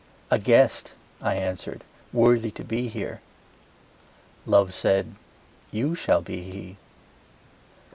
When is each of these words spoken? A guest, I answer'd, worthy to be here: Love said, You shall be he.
A 0.31 0.39
guest, 0.39 0.93
I 1.21 1.35
answer'd, 1.35 1.83
worthy 2.11 2.49
to 2.53 2.63
be 2.63 2.87
here: 2.87 3.21
Love 4.47 4.73
said, 4.73 5.13
You 5.71 5.93
shall 5.93 6.23
be 6.23 6.41
he. 6.41 6.77